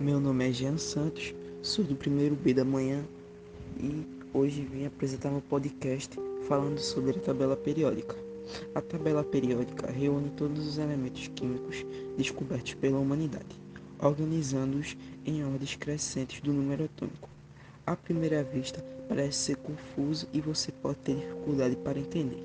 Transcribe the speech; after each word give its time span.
Meu 0.00 0.18
nome 0.18 0.48
é 0.48 0.50
Jean 0.50 0.78
Santos, 0.78 1.34
sou 1.60 1.84
do 1.84 1.94
primeiro 1.94 2.34
B 2.34 2.54
da 2.54 2.64
manhã 2.64 3.04
e 3.78 4.02
hoje 4.32 4.62
vim 4.62 4.86
apresentar 4.86 5.28
meu 5.28 5.42
podcast 5.42 6.16
falando 6.48 6.78
sobre 6.78 7.10
a 7.10 7.20
tabela 7.20 7.54
periódica. 7.54 8.16
A 8.74 8.80
tabela 8.80 9.22
periódica 9.22 9.90
reúne 9.90 10.30
todos 10.38 10.66
os 10.66 10.78
elementos 10.78 11.28
químicos 11.36 11.84
descobertos 12.16 12.72
pela 12.72 12.98
humanidade, 12.98 13.60
organizando-os 13.98 14.96
em 15.26 15.44
ordens 15.44 15.76
crescentes 15.76 16.40
do 16.40 16.50
número 16.50 16.84
atômico. 16.84 17.28
À 17.86 17.94
primeira 17.94 18.42
vista, 18.42 18.82
parece 19.06 19.36
ser 19.36 19.56
confuso 19.56 20.26
e 20.32 20.40
você 20.40 20.72
pode 20.72 20.96
ter 21.00 21.16
dificuldade 21.16 21.76
para 21.76 21.98
entender, 21.98 22.42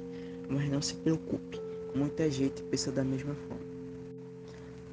mas 0.49 0.69
não 0.69 0.81
se 0.81 0.95
preocupe, 0.95 1.61
muita 1.95 2.29
gente 2.29 2.61
pensa 2.63 2.91
da 2.91 3.05
mesma 3.05 3.33
forma. 3.33 3.63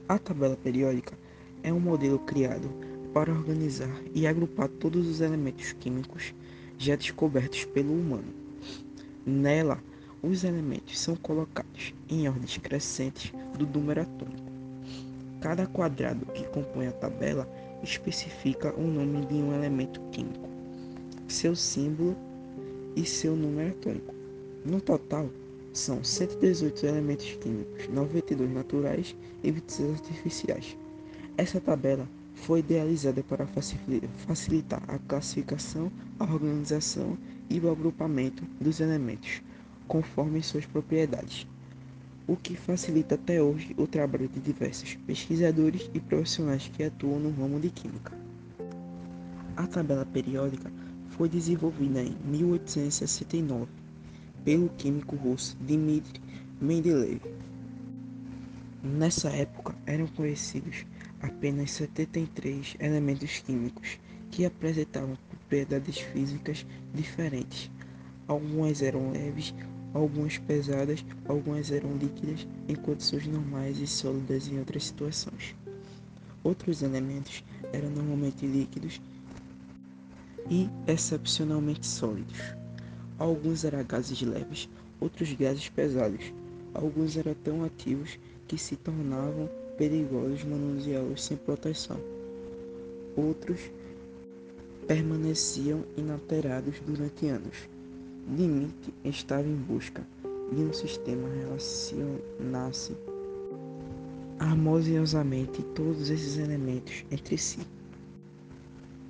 A 0.09 0.17
tabela 0.17 0.57
periódica 0.57 1.21
é 1.63 1.73
um 1.73 1.81
modelo 1.81 2.19
criado 2.21 2.69
para 3.13 3.33
organizar 3.33 3.95
e 4.15 4.27
agrupar 4.27 4.69
todos 4.69 5.07
os 5.07 5.21
elementos 5.21 5.73
químicos 5.73 6.35
já 6.79 6.97
descobertos 6.97 7.65
pelo 7.67 7.93
humano. 7.93 8.33
Nela, 9.25 9.83
os 10.23 10.45
elementos 10.45 10.99
são 10.99 11.15
colocados 11.17 11.95
em 12.09 12.29
ordens 12.29 12.57
crescentes 12.59 13.33
do 13.59 13.67
número 13.67 14.03
atômico. 14.03 14.53
Cada 15.41 15.67
quadrado 15.67 16.27
que 16.27 16.45
compõe 16.49 16.87
a 16.87 16.93
tabela 16.93 17.49
especifica 17.83 18.73
o 18.75 18.87
nome 18.87 19.27
de 19.27 19.35
um 19.35 19.53
elemento 19.53 20.01
químico, 20.13 20.49
seu 21.29 21.55
símbolo 21.55 22.17
e 22.95 23.05
seu 23.05 23.35
número 23.35 23.71
atômico. 23.71 24.15
No 24.65 24.81
total, 24.81 25.29
são 25.73 26.05
118 26.05 26.87
elementos 26.87 27.33
químicos, 27.41 27.89
92 27.89 28.51
naturais 28.51 29.17
e 29.43 29.51
26 29.51 29.91
artificiais. 29.91 30.77
Essa 31.37 31.61
tabela 31.61 32.09
foi 32.35 32.61
idealizada 32.61 33.23
para 33.23 33.47
facilitar 34.27 34.83
a 34.87 34.99
classificação, 34.99 35.91
a 36.19 36.25
organização 36.25 37.17
e 37.49 37.59
o 37.59 37.71
agrupamento 37.71 38.45
dos 38.61 38.81
elementos, 38.81 39.43
conforme 39.89 40.43
suas 40.43 40.67
propriedades, 40.67 41.47
o 42.27 42.37
que 42.37 42.55
facilita 42.55 43.15
até 43.15 43.43
hoje 43.43 43.75
o 43.79 43.87
trabalho 43.87 44.29
de 44.29 44.41
diversos 44.41 44.95
pesquisadores 45.07 45.91
e 45.95 46.01
profissionais 46.01 46.69
que 46.69 46.85
atuam 46.85 47.19
no 47.19 47.31
ramo 47.31 47.59
de 47.59 47.71
química. 47.71 48.13
A 49.57 49.67
tabela 49.67 50.05
periódica 50.05 50.71
foi 51.11 51.29
desenvolvida 51.29 52.03
em 52.03 52.17
1869 52.25 53.69
pelo 54.45 54.69
químico 54.71 55.17
russo 55.17 55.57
Dmitry 55.61 56.21
Mendeleev. 56.61 57.21
Nessa 58.83 59.31
época 59.31 59.75
eram 59.87 60.07
conhecidos 60.09 60.85
apenas 61.23 61.71
73 61.71 62.77
elementos 62.81 63.39
químicos 63.39 63.99
que 64.31 64.45
apresentavam 64.45 65.17
propriedades 65.31 65.99
físicas 65.99 66.67
diferentes. 66.93 67.71
Algumas 68.27 68.83
eram 68.83 69.13
leves, 69.13 69.55
algumas 69.95 70.39
pesadas, 70.39 71.05
algumas 71.29 71.71
eram 71.71 71.97
líquidas 71.97 72.47
em 72.69 72.75
condições 72.75 73.27
normais 73.27 73.79
e 73.79 73.87
sólidas 73.87 74.49
em 74.49 74.59
outras 74.59 74.87
situações. 74.87 75.55
Outros 76.43 76.83
elementos 76.83 77.45
eram 77.73 77.91
normalmente 77.91 78.47
líquidos 78.47 79.01
e 80.51 80.69
excepcionalmente 80.87 81.87
sólidos. 81.87 82.39
Alguns 83.19 83.65
eram 83.65 83.85
gases 83.85 84.21
leves, 84.23 84.69
outros 85.01 85.33
gases 85.35 85.69
pesados. 85.69 86.33
Alguns 86.75 87.17
eram 87.17 87.35
tão 87.35 87.65
ativos 87.65 88.19
que 88.49 88.59
se 88.59 88.77
tornavam 88.77 89.49
perigosos 89.77 90.45
manuseá-los 90.45 91.23
sem 91.23 91.37
proteção. 91.37 91.99
Outros 93.17 93.61
permaneciam 94.87 95.85
inalterados 95.97 96.81
durante 96.87 97.27
anos. 97.27 97.69
Limite 98.37 98.93
estava 99.05 99.47
em 99.47 99.57
busca 99.57 100.03
de 100.53 100.63
um 100.63 100.73
sistema 100.73 101.29
relacionasse 101.29 102.97
harmoniosamente 104.39 105.63
todos 105.75 106.11
esses 106.11 106.39
elementos 106.39 107.05
entre 107.11 107.39
si. 107.39 107.61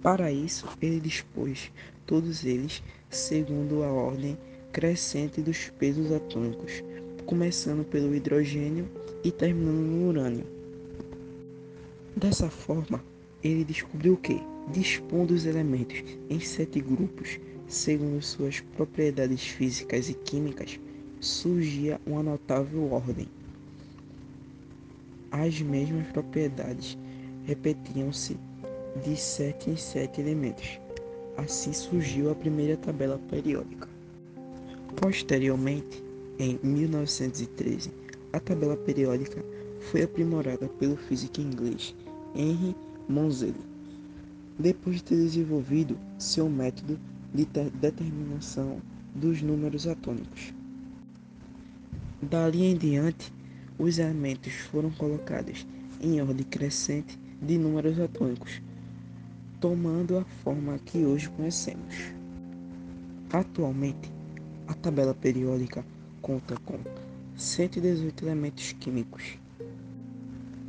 Para 0.02 0.32
isso, 0.32 0.66
ele 0.80 1.00
dispôs 1.00 1.70
todos 2.06 2.44
eles 2.44 2.82
segundo 3.08 3.82
a 3.82 3.92
ordem 3.92 4.36
crescente 4.72 5.40
dos 5.40 5.70
pesos 5.78 6.10
atômicos, 6.10 6.82
começando 7.26 7.84
pelo 7.84 8.14
hidrogênio 8.14 8.88
e 9.24 9.30
terminando 9.30 9.74
no 9.74 10.08
urânio. 10.08 10.46
Dessa 12.16 12.50
forma, 12.50 13.02
ele 13.42 13.64
descobriu 13.64 14.16
que, 14.16 14.40
dispondo 14.72 15.32
os 15.32 15.46
elementos 15.46 16.02
em 16.28 16.40
sete 16.40 16.80
grupos, 16.80 17.40
segundo 17.66 18.22
suas 18.22 18.60
propriedades 18.76 19.42
físicas 19.42 20.08
e 20.08 20.14
químicas, 20.14 20.78
surgia 21.20 22.00
uma 22.06 22.22
notável 22.22 22.92
ordem. 22.92 23.28
As 25.30 25.60
mesmas 25.60 26.06
propriedades 26.08 26.98
repetiam-se 27.44 28.36
de 29.02 29.16
sete 29.16 29.70
em 29.70 29.76
sete 29.76 30.20
elementos. 30.20 30.78
Assim 31.36 31.72
surgiu 31.72 32.30
a 32.30 32.34
primeira 32.34 32.76
tabela 32.76 33.18
periódica. 33.30 33.88
Posteriormente, 34.96 36.04
em 36.38 36.58
1913, 36.62 37.90
a 38.32 38.40
tabela 38.40 38.76
periódica 38.76 39.44
foi 39.90 40.02
aprimorada 40.02 40.68
pelo 40.78 40.96
físico 40.96 41.40
inglês 41.40 41.94
Henry 42.34 42.74
Moseley, 43.08 43.54
depois 44.58 44.96
de 44.96 45.04
ter 45.04 45.16
desenvolvido 45.16 45.98
seu 46.18 46.48
método 46.48 46.98
de 47.34 47.46
determinação 47.80 48.80
dos 49.14 49.42
números 49.42 49.86
atômicos. 49.86 50.52
Dali 52.22 52.64
em 52.64 52.76
diante, 52.76 53.32
os 53.78 53.98
elementos 53.98 54.52
foram 54.70 54.90
colocados 54.90 55.66
em 56.00 56.20
ordem 56.20 56.44
crescente 56.46 57.18
de 57.40 57.58
números 57.58 57.98
atômicos, 57.98 58.62
tomando 59.60 60.18
a 60.18 60.24
forma 60.42 60.78
que 60.78 61.04
hoje 61.04 61.28
conhecemos. 61.30 62.12
Atualmente, 63.32 64.12
a 64.68 64.74
tabela 64.74 65.14
periódica 65.14 65.84
conta 66.20 66.56
com 66.64 66.78
118 67.36 68.24
elementos 68.24 68.72
químicos. 68.72 69.38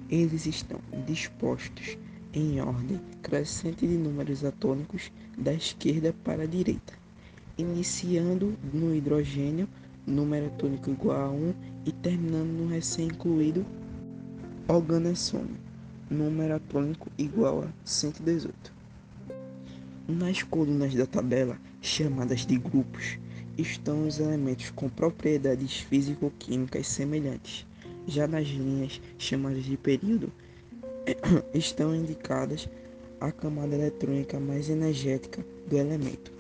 Eles 0.10 0.46
estão 0.46 0.80
dispostos 1.06 1.98
em 2.34 2.60
ordem 2.62 3.00
crescente 3.22 3.86
de 3.86 3.96
números 3.96 4.44
atômicos 4.44 5.12
da 5.38 5.54
esquerda 5.54 6.14
para 6.24 6.44
a 6.44 6.48
direita, 6.48 6.94
iniciando 7.58 8.58
no 8.74 8.96
hidrogênio, 8.96 9.68
número 10.08 10.48
atômico 10.48 10.90
igual 10.90 11.22
a 11.22 11.30
1, 11.30 11.54
e 11.86 11.92
terminando 11.92 12.50
no 12.50 12.68
recém-incluído 12.68 13.66
organessônio, 14.68 15.58
número 16.10 16.56
atômico 16.56 17.10
igual 17.18 17.64
a 17.64 17.68
118. 17.84 18.74
Nas 20.08 20.44
colunas 20.44 20.94
da 20.96 21.06
tabela, 21.06 21.58
chamadas 21.82 22.46
de 22.46 22.58
grupos, 22.58 23.20
estão 23.58 24.08
os 24.08 24.20
elementos 24.20 24.70
com 24.72 24.90
propriedades 24.90 25.80
físico-químicas 25.82 26.88
semelhantes. 26.88 27.66
Já 28.08 28.28
nas 28.28 28.48
linhas, 28.48 29.02
chamadas 29.18 29.64
de 29.64 29.78
período, 29.78 30.32
estão 31.54 31.96
indicadas 31.96 32.68
a 33.20 33.32
camada 33.32 33.76
eletrônica 33.76 34.40
mais 34.40 34.70
energética 34.70 35.46
do 35.68 35.78
elemento. 35.78 36.32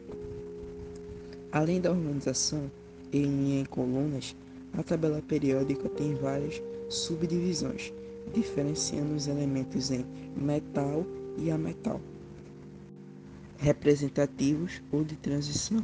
Além 1.51 1.79
da 1.79 1.91
organização 1.91 2.69
em 3.11 3.23
linha 3.23 3.61
em 3.61 3.65
colunas, 3.65 4.35
a 4.73 4.83
tabela 4.83 5.21
periódica 5.21 5.87
tem 5.89 6.15
várias 6.15 6.61
subdivisões, 6.89 7.93
diferenciando 8.33 9.15
os 9.15 9.27
elementos 9.27 9.91
em 9.91 10.05
metal 10.35 11.05
e 11.37 11.51
ametal 11.51 12.01
representativos 13.63 14.81
ou 14.91 15.03
de 15.03 15.15
transição 15.15 15.81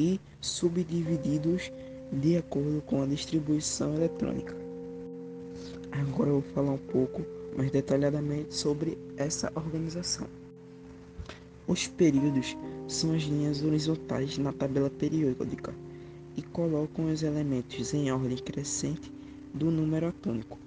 e 0.00 0.18
subdivididos 0.40 1.70
de 2.10 2.38
acordo 2.38 2.80
com 2.86 3.02
a 3.02 3.06
distribuição 3.06 3.94
eletrônica. 3.94 4.56
Agora 5.92 6.30
eu 6.30 6.40
vou 6.40 6.52
falar 6.54 6.72
um 6.72 6.78
pouco 6.78 7.22
mais 7.54 7.70
detalhadamente 7.70 8.54
sobre 8.54 8.96
essa 9.18 9.52
organização. 9.54 10.26
Os 11.66 11.86
períodos 11.86 12.56
são 12.88 13.14
as 13.14 13.24
linhas 13.24 13.62
horizontais 13.62 14.38
na 14.38 14.52
tabela 14.52 14.88
periódica 14.88 15.74
e 16.34 16.40
colocam 16.40 17.12
os 17.12 17.22
elementos 17.22 17.92
em 17.92 18.10
ordem 18.10 18.38
crescente 18.38 19.12
do 19.52 19.70
número 19.70 20.06
atômico. 20.06 20.58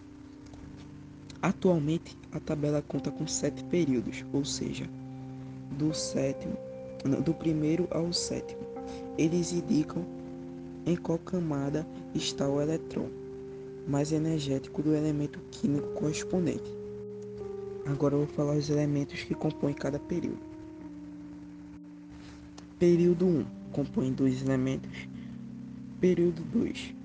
Atualmente, 1.42 2.16
a 2.32 2.40
tabela 2.40 2.84
conta 2.84 3.10
com 3.10 3.26
sete 3.26 3.64
períodos, 3.66 4.24
ou 4.32 4.46
seja, 4.46 4.88
do 5.72 5.92
sétimo, 5.94 6.56
do 7.26 7.34
primeiro 7.34 7.88
ao 7.92 8.14
sétimo. 8.14 8.73
Eles 9.18 9.54
indicam 9.54 10.06
em 10.86 10.96
qual 10.96 11.18
camada 11.18 11.88
está 12.14 12.48
o 12.48 12.62
elétron 12.62 13.10
mais 13.88 14.12
energético 14.12 14.82
do 14.82 14.96
elemento 14.96 15.40
químico 15.52 15.88
correspondente. 15.94 16.72
Agora 17.86 18.16
vou 18.16 18.28
falar 18.28 18.56
os 18.56 18.70
elementos 18.70 19.24
que 19.24 19.36
compõem 19.36 19.74
cada 19.74 20.00
período. 20.00 20.40
Período 22.80 23.26
1 23.26 23.46
compõe 23.72 24.12
dois 24.12 24.42
elementos. 24.42 25.08
Período 26.00 26.42
2 26.54 26.96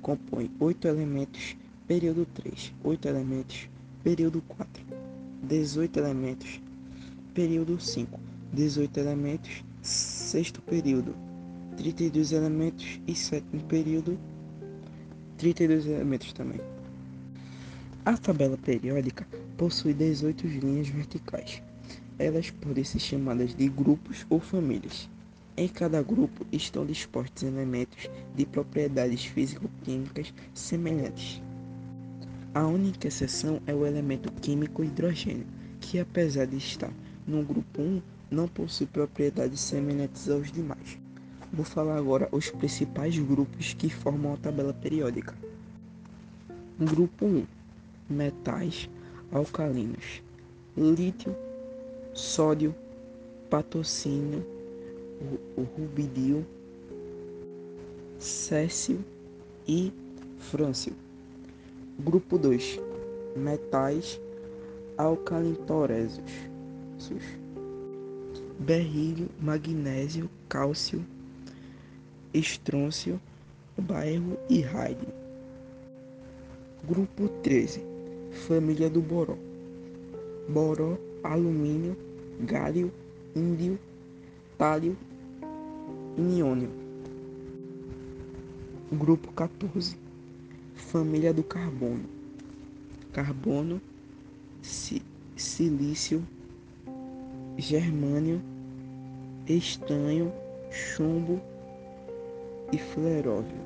compõe 0.00 0.50
oito 0.58 0.88
elementos. 0.88 1.56
Período 1.86 2.26
3, 2.26 2.72
oito 2.84 3.08
elementos. 3.08 3.68
Período 4.02 4.40
4, 4.42 4.84
18 5.42 5.98
elementos. 5.98 6.60
Período 7.34 7.80
5, 7.80 8.20
18 8.52 9.00
elementos. 9.00 9.62
Sexto 10.30 10.62
período, 10.62 11.12
32 11.76 12.30
elementos. 12.30 13.00
E 13.04 13.16
sétimo 13.16 13.64
período, 13.64 14.16
32 15.36 15.86
elementos 15.86 16.32
também. 16.32 16.60
A 18.04 18.16
tabela 18.16 18.56
periódica 18.56 19.26
possui 19.58 19.92
18 19.92 20.46
linhas 20.46 20.86
verticais. 20.86 21.60
Elas 22.16 22.48
podem 22.48 22.84
ser 22.84 23.00
chamadas 23.00 23.56
de 23.56 23.68
grupos 23.68 24.24
ou 24.30 24.38
famílias. 24.38 25.10
Em 25.56 25.66
cada 25.66 26.00
grupo 26.00 26.46
estão 26.52 26.86
dispostos 26.86 27.42
elementos 27.42 28.08
de 28.36 28.46
propriedades 28.46 29.24
físico-químicas 29.24 30.32
semelhantes. 30.54 31.42
A 32.54 32.64
única 32.68 33.08
exceção 33.08 33.60
é 33.66 33.74
o 33.74 33.84
elemento 33.84 34.30
químico 34.34 34.84
hidrogênio, 34.84 35.46
que 35.80 35.98
apesar 35.98 36.46
de 36.46 36.56
estar 36.56 36.92
no 37.26 37.42
grupo 37.42 37.82
1, 37.82 38.00
não 38.30 38.46
possui 38.46 38.86
propriedades 38.86 39.60
semelhantes 39.60 40.28
aos 40.28 40.52
demais. 40.52 40.98
Vou 41.52 41.64
falar 41.64 41.96
agora 41.96 42.28
os 42.30 42.48
principais 42.48 43.18
grupos 43.18 43.74
que 43.74 43.90
formam 43.90 44.34
a 44.34 44.36
tabela 44.36 44.72
periódica. 44.72 45.34
Grupo 46.78 47.26
1: 47.26 47.44
metais 48.08 48.88
alcalinos: 49.32 50.22
lítio, 50.76 51.34
sódio, 52.14 52.74
patrocínio, 53.50 54.46
rubidio, 55.76 56.46
césio 58.18 59.04
e 59.66 59.92
frâncio. 60.38 60.94
Grupo 61.98 62.38
2: 62.38 62.78
metais 63.36 64.20
alcalintoresos: 64.96 66.30
berrílio, 68.60 69.28
magnésio, 69.40 70.28
cálcio, 70.46 71.02
estrôncio, 72.32 73.18
bairro 73.76 74.38
e 74.50 74.60
rádio. 74.60 75.08
Grupo 76.86 77.28
13: 77.42 77.82
família 78.46 78.90
do 78.90 79.00
boró: 79.00 79.36
boró, 80.46 80.98
alumínio, 81.24 81.96
gálio, 82.40 82.92
índio, 83.34 83.78
tálio 84.58 84.96
niônio. 86.18 86.68
Grupo 88.92 89.32
14 89.32 89.96
Família 90.74 91.32
do 91.32 91.42
carbono: 91.42 92.04
carbono, 93.12 93.80
si, 94.60 95.00
silício, 95.36 96.26
germânio, 97.56 98.42
estanho, 99.48 100.32
chumbo 100.70 101.40
e 102.72 102.78
fleróvio. 102.78 103.58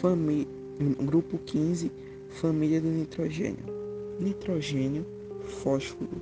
Famí 0.00 0.46
grupo 1.04 1.38
15 1.38 1.90
Família 2.30 2.80
do 2.80 2.88
nitrogênio: 2.88 3.64
nitrogênio, 4.20 5.04
fósforo, 5.62 6.20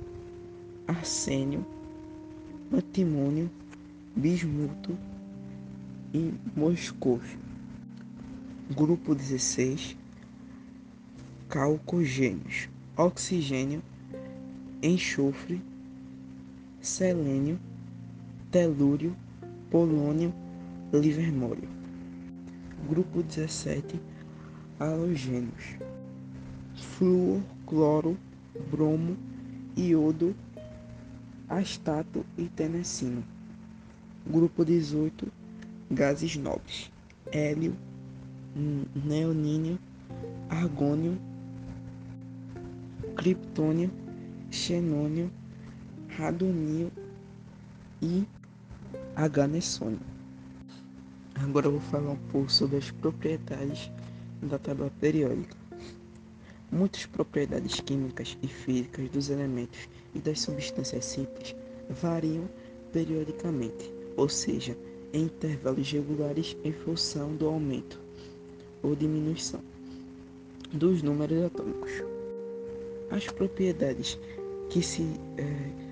arsênio, 0.87 1.63
antimônio, 2.73 3.51
bismuto 4.15 4.97
e 6.13 6.33
moscovio. 6.55 7.37
Grupo 8.75 9.13
16 9.13 9.95
Calcogênios: 11.49 12.67
oxigênio, 12.97 13.83
enxofre, 14.81 15.61
selênio, 16.81 17.59
telúrio, 18.51 19.15
polônio, 19.69 20.33
livermório. 20.93 21.67
Grupo 22.87 23.23
17 23.23 23.99
Halogênios: 24.79 25.77
flúor, 26.75 27.41
cloro, 27.65 28.17
bromo, 28.71 29.17
iodo, 29.75 30.35
astato 31.49 32.25
e 32.37 32.45
tenecino. 32.45 33.23
Grupo 34.25 34.63
18 34.63 35.31
Gases 35.89 36.35
nobres: 36.35 36.91
hélio, 37.31 37.75
neonínio, 39.05 39.79
argônio, 40.49 41.17
criptônio, 43.15 43.89
xenônio, 44.51 45.31
radonio 46.17 46.91
e 48.01 48.25
aganesônio. 49.15 49.99
Agora 51.35 51.67
eu 51.67 51.73
vou 51.73 51.81
falar 51.81 52.09
um 52.09 52.17
pouco 52.31 52.51
sobre 52.51 52.77
as 52.77 52.89
propriedades 52.89 53.91
da 54.41 54.57
tabela 54.57 54.91
periódica. 54.99 55.55
Muitas 56.71 57.05
propriedades 57.05 57.79
químicas 57.81 58.35
e 58.41 58.47
físicas 58.47 59.07
dos 59.11 59.29
elementos 59.29 59.87
e 60.15 60.19
das 60.19 60.41
substâncias 60.41 61.05
simples 61.05 61.55
variam 62.01 62.49
periodicamente, 62.91 63.93
ou 64.15 64.27
seja, 64.27 64.75
em 65.13 65.25
intervalos 65.25 65.91
regulares 65.91 66.57
em 66.63 66.73
função 66.73 67.35
do 67.35 67.47
aumento 67.47 68.01
ou 68.81 68.95
diminuição 68.95 69.61
dos 70.73 71.03
números 71.03 71.45
atômicos. 71.45 71.91
As 73.11 73.27
propriedades 73.27 74.19
que 74.69 74.81
se 74.81 75.03
é, 75.37 75.86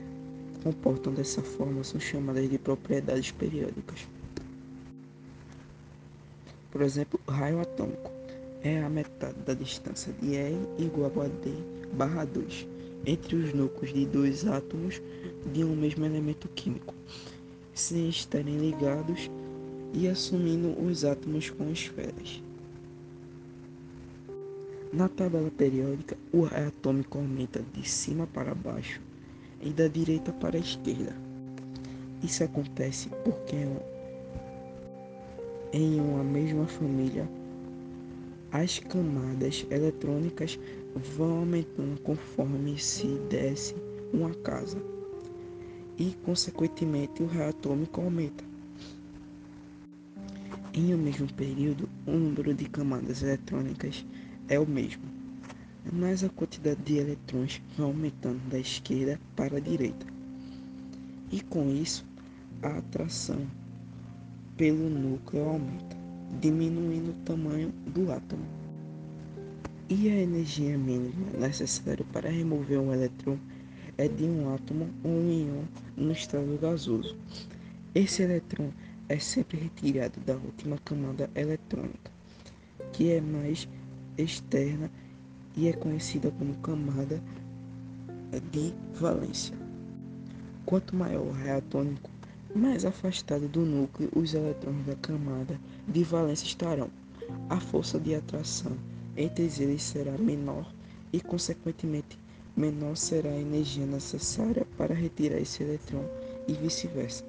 comportam 0.66 1.14
dessa 1.14 1.44
forma 1.44 1.84
são 1.84 2.00
chamadas 2.00 2.50
de 2.50 2.58
propriedades 2.58 3.30
periódicas. 3.30 4.08
Por 6.72 6.82
exemplo, 6.82 7.20
raio 7.28 7.60
atômico 7.60 8.10
é 8.64 8.82
a 8.82 8.90
metade 8.90 9.38
da 9.46 9.54
distância 9.54 10.12
de 10.14 10.36
R 10.36 10.58
igual 10.80 11.12
a 11.22 11.28
D 11.28 11.52
barra 11.94 12.26
2 12.26 12.68
entre 13.06 13.36
os 13.36 13.54
núcleos 13.54 13.94
de 13.94 14.08
dois 14.08 14.48
átomos 14.48 15.00
de 15.54 15.64
um 15.64 15.76
mesmo 15.76 16.04
elemento 16.04 16.50
químico, 16.56 16.96
sem 17.72 18.10
estarem 18.10 18.58
ligados 18.58 19.30
e 19.94 20.08
assumindo 20.08 20.70
os 20.84 21.06
átomos 21.06 21.52
com 21.52 21.70
esferas. 21.70 22.42
Na 24.92 25.08
tabela 25.08 25.52
periódica, 25.52 26.18
o 26.34 26.42
raio 26.42 26.70
atômico 26.70 27.20
aumenta 27.20 27.64
de 27.72 27.88
cima 27.88 28.26
para 28.26 28.56
baixo 28.56 29.00
e 29.66 29.70
da 29.72 29.88
direita 29.88 30.32
para 30.32 30.56
a 30.56 30.62
esquerda. 30.62 31.14
Isso 32.24 32.44
acontece 32.44 33.10
porque 33.26 33.68
em 35.74 36.00
uma 36.00 36.24
mesma 36.24 36.66
família 36.66 37.28
as 38.52 38.80
camadas 38.80 39.66
eletrônicas 39.70 40.58
vão 41.18 41.40
aumentando 41.40 42.00
conforme 42.02 42.80
se 42.80 43.08
desce 43.30 43.76
uma 44.14 44.34
casa 44.36 44.78
e, 45.98 46.16
consequentemente, 46.24 47.22
o 47.22 47.26
raio 47.26 47.50
atômico 47.50 48.00
aumenta. 48.02 48.44
Em 50.74 50.94
um 50.94 50.98
mesmo 50.98 51.32
período, 51.34 51.90
o 52.06 52.12
número 52.12 52.54
de 52.54 52.66
camadas 52.70 53.24
eletrônicas 53.24 54.06
é 54.48 54.60
o 54.60 54.68
mesmo, 54.68 55.04
mas 55.92 56.24
a 56.24 56.30
quantidade 56.30 56.82
de 56.84 56.98
eletrões 56.98 57.62
vai 57.78 57.88
aumentando 57.88 58.40
da 58.50 58.60
esquerda 58.60 59.20
para 59.36 59.58
a 59.58 59.60
direita. 59.60 60.06
E 61.32 61.42
com 61.42 61.70
isso, 61.70 62.06
a 62.62 62.78
atração 62.78 63.46
pelo 64.58 64.90
núcleo 64.90 65.44
aumenta, 65.44 65.98
diminuindo 66.40 67.12
o 67.12 67.26
tamanho 67.26 67.74
do 67.94 68.12
átomo. 68.12 68.46
E 69.90 70.10
a 70.10 70.16
energia 70.16 70.78
mínima 70.78 71.38
necessária 71.40 72.06
para 72.12 72.30
remover 72.30 72.80
um 72.80 72.94
eletrão 72.94 73.40
é 73.98 74.08
de 74.08 74.24
um 74.24 74.54
átomo 74.54 74.90
ou 75.04 75.12
um 75.12 75.32
íon 75.32 75.64
no 75.96 76.12
estado 76.12 76.58
gasoso. 76.60 77.16
Esse 77.94 78.24
eletrão 78.24 78.74
é 79.08 79.20
sempre 79.20 79.58
retirado 79.58 80.20
da 80.22 80.34
última 80.34 80.78
camada 80.80 81.30
eletrônica, 81.36 82.12
que 82.92 83.12
é 83.12 83.22
mais 83.22 83.68
externa 84.18 84.90
e 85.56 85.68
é 85.68 85.74
conhecida 85.74 86.32
como 86.32 86.54
camada 86.56 87.22
de 88.52 88.74
valência. 88.94 89.56
Quanto 90.66 90.96
maior 90.96 91.26
o 91.26 91.32
raio 91.32 91.58
atômico, 91.58 92.10
mais 92.54 92.86
afastado 92.86 93.48
do 93.48 93.62
núcleo 93.62 94.10
os 94.16 94.34
eletrões 94.34 94.86
da 94.86 94.96
camada 94.96 95.60
de 95.88 96.04
valência 96.04 96.46
estarão. 96.46 96.90
A 97.50 97.60
força 97.60 98.00
de 98.00 98.16
atração 98.16 98.72
entre 99.18 99.50
eles 99.60 99.84
será 99.84 100.18
menor 100.18 100.72
e, 101.12 101.22
consequentemente, 101.22 102.18
menor 102.56 102.96
será 102.96 103.30
a 103.30 103.40
energia 103.40 103.86
necessária 103.86 104.66
para 104.78 104.94
retirar 104.94 105.40
esse 105.40 105.64
elétron 105.64 106.06
e 106.48 106.54
vice-versa. 106.54 107.24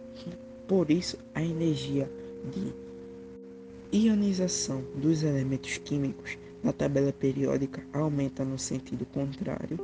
Por 0.66 0.90
isso, 0.90 1.18
a 1.34 1.42
energia 1.42 2.10
de 2.52 3.96
ionização 3.96 4.82
dos 4.96 5.22
elementos 5.22 5.78
químicos 5.78 6.36
na 6.66 6.72
tabela 6.72 7.12
periódica 7.12 7.80
aumenta 7.92 8.44
no 8.44 8.58
sentido 8.58 9.06
contrário 9.06 9.78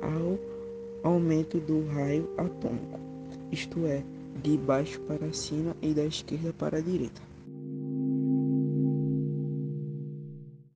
ao 0.00 1.12
aumento 1.12 1.60
do 1.60 1.86
raio 1.88 2.30
atômico, 2.38 2.98
isto 3.52 3.84
é, 3.84 4.02
de 4.42 4.56
baixo 4.56 4.98
para 5.00 5.30
cima 5.34 5.76
e 5.82 5.92
da 5.92 6.06
esquerda 6.06 6.50
para 6.54 6.78
a 6.78 6.80
direita. 6.80 7.27